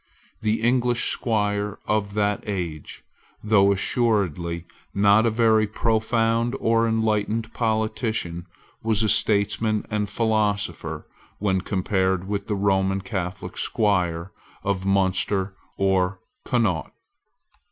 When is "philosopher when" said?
10.11-11.61